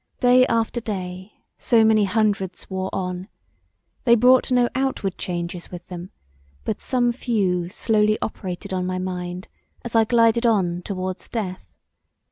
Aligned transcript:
Day 0.19 0.47
after 0.47 0.81
day 0.81 1.31
so 1.59 1.85
many 1.85 2.05
hundreds 2.05 2.67
wore 2.71 2.89
on; 2.91 3.27
they 4.03 4.15
brought 4.15 4.51
no 4.51 4.67
outward 4.73 5.15
changes 5.15 5.69
with 5.69 5.85
them, 5.89 6.09
but 6.63 6.81
some 6.81 7.11
few 7.11 7.69
slowly 7.69 8.17
operated 8.19 8.73
on 8.73 8.87
my 8.87 8.97
mind 8.97 9.47
as 9.85 9.95
I 9.95 10.05
glided 10.05 10.47
on 10.47 10.81
towards 10.81 11.27
death. 11.27 11.75